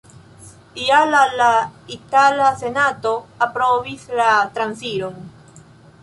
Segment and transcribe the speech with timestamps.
[0.83, 1.49] Je la la
[1.95, 3.11] itala senato
[3.47, 5.21] aprobis la transiron.